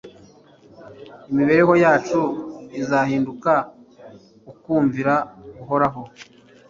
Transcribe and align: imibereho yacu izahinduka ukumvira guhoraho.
imibereho 1.29 1.73
yacu 1.83 2.19
izahinduka 2.79 3.51
ukumvira 4.51 5.13
guhoraho. 5.57 6.01